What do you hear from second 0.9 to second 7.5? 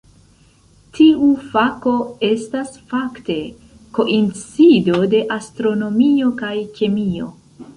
Tiu fako estas fakte koincido de astronomio kaj kemio.